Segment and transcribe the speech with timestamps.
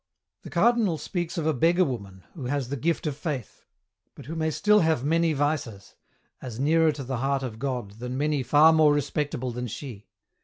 [0.41, 3.65] The Cardinal speaks of a beggar woman who has the gift of Faith,
[4.15, 5.93] but who may still have many vices,
[6.41, 10.07] as nearer to the heart of God than many far more respectable than she.